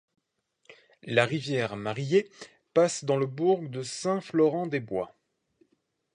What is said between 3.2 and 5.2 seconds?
bourg de Saint-Florent-des-Bois.